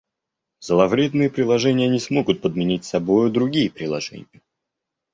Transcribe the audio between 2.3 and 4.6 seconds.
подменить собою другие приложения